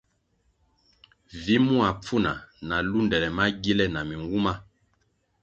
Vi 1.43 1.59
mua 1.65 1.89
pfuna 1.99 2.31
na 2.67 2.77
lundele 2.81 3.29
magile 3.37 3.85
na 3.93 4.01
minwuma. 4.07 4.53